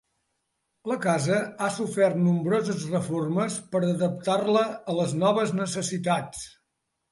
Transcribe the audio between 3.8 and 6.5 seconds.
adaptar-la a noves necessitats.